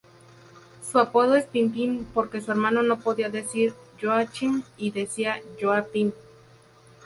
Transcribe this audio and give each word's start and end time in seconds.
Su 0.81 0.97
apodo 0.97 1.35
es 1.35 1.45
Pim-Pim 1.45 2.05
porque 2.15 2.41
su 2.41 2.49
hermano 2.49 2.81
no 2.81 2.99
podía 2.99 3.29
decir 3.29 3.75
Joachim 4.01 4.63
y 4.75 4.89
decía 4.89 5.39
Joa-Pim. 5.61 6.11